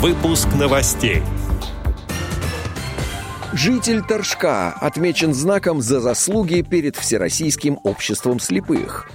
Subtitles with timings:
[0.00, 1.20] Выпуск новостей.
[3.52, 9.10] Житель Торжка отмечен знаком за заслуги перед Всероссийским обществом слепых.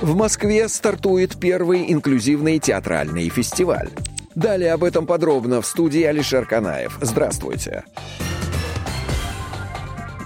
[0.00, 3.90] В Москве стартует первый инклюзивный театральный фестиваль.
[4.34, 6.96] Далее об этом подробно в студии Алишер Канаев.
[7.02, 7.84] Здравствуйте.
[7.84, 8.31] Здравствуйте.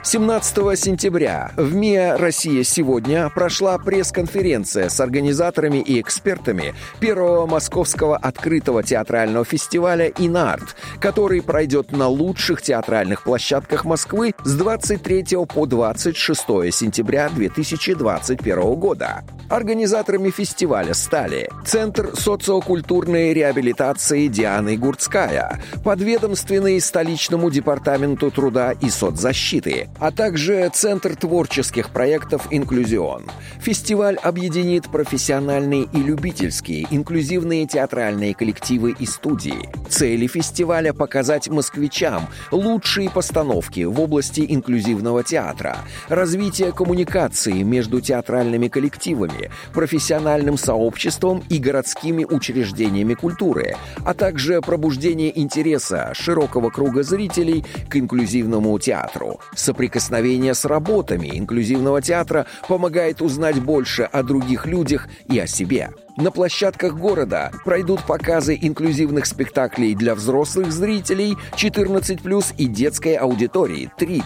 [0.07, 8.85] 17 сентября в МИА «Россия сегодня» прошла пресс-конференция с организаторами и экспертами первого московского открытого
[8.85, 16.41] театрального фестиваля «Инарт», который пройдет на лучших театральных площадках Москвы с 23 по 26
[16.73, 19.25] сентября 2021 года.
[19.49, 30.11] Организаторами фестиваля стали Центр социокультурной реабилитации Дианы Гурцкая, подведомственный столичному департаменту труда и соцзащиты, а
[30.11, 33.25] также Центр творческих проектов «Инклюзион».
[33.61, 39.69] Фестиваль объединит профессиональные и любительские инклюзивные театральные коллективы и студии.
[39.89, 49.51] Цели фестиваля– показать москвичам лучшие постановки в области инклюзивного театра, развитие коммуникации между театральными коллективами,
[49.73, 58.79] профессиональным сообществом и городскими учреждениями культуры, а также пробуждение интереса широкого круга зрителей к инклюзивному
[58.79, 59.41] театру.
[59.87, 65.91] Соприкосновение с работами инклюзивного театра помогает узнать больше о других людях и о себе.
[66.17, 74.23] На площадках города пройдут показы инклюзивных спектаклей для взрослых зрителей 14+, и детской аудитории 3+.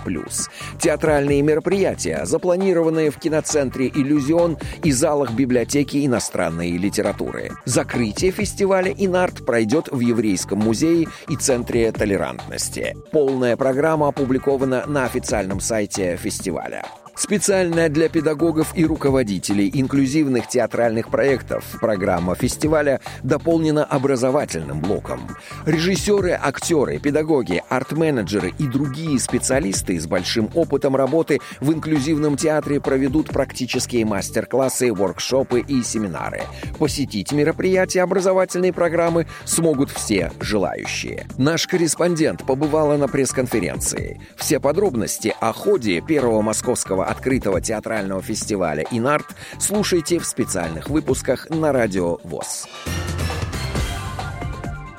[0.79, 7.51] Театральные мероприятия, запланированные в киноцентре «Иллюзион» и залах библиотеки иностранной литературы.
[7.65, 12.97] Закрытие фестиваля «Инарт» пройдет в Еврейском музее и Центре толерантности.
[13.11, 16.85] Полная программа опубликована на официальном сайте фестиваля.
[17.21, 25.37] Специальная для педагогов и руководителей инклюзивных театральных проектов программа фестиваля дополнена образовательным блоком.
[25.67, 33.29] Режиссеры, актеры, педагоги, арт-менеджеры и другие специалисты с большим опытом работы в инклюзивном театре проведут
[33.29, 36.45] практические мастер-классы, воркшопы и семинары.
[36.79, 41.27] Посетить мероприятия образовательной программы смогут все желающие.
[41.37, 44.23] Наш корреспондент побывала на пресс-конференции.
[44.37, 49.27] Все подробности о ходе первого московского открытого театрального фестиваля «Инарт»
[49.59, 52.67] слушайте в специальных выпусках на Радио ВОЗ.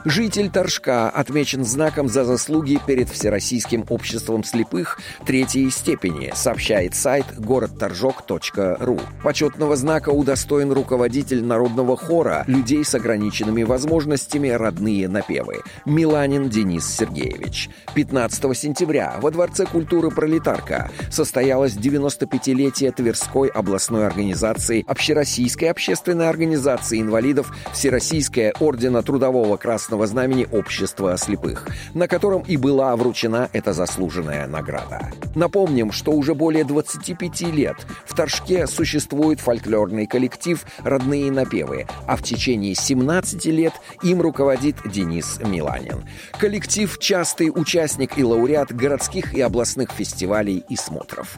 [0.04, 9.00] Житель Торжка отмечен знаком за заслуги перед Всероссийским обществом слепых третьей степени, сообщает сайт городторжок.ру.
[9.22, 17.70] Почетного знака удостоен руководитель народного хора людей с ограниченными возможностями «Родные напевы» Миланин Денис Сергеевич.
[17.94, 27.56] 15 сентября во Дворце культуры «Пролетарка» состоялось 95-летие Тверской областной организации Общероссийской общественной организации инвалидов
[27.72, 34.48] Всероссийская ордена Трудового Красного Красного Знамени Общества слепых, на котором и была вручена эта заслуженная
[34.48, 35.12] награда.
[35.36, 37.76] Напомним, что уже более 25 лет
[38.06, 45.42] в Торжке существует фольклорный коллектив «Родные напевы», а в течение 17 лет им руководит Денис
[45.44, 46.06] Миланин.
[46.40, 51.38] Коллектив– частый участник и лауреат городских и областных фестивалей и смотров.